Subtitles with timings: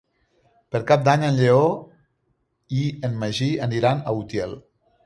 [0.75, 1.69] Per Cap d'Any en Lleó
[2.79, 4.63] i en Magí aniran a Utiel.